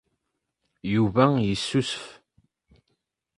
Yuba 0.93 1.23
yessusef. 1.47 2.03